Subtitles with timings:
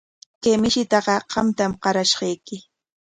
[0.43, 2.55] Kay mishitaqa qamtam qarashqayki.